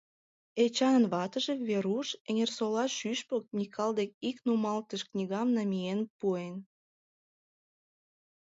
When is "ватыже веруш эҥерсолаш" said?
1.13-2.91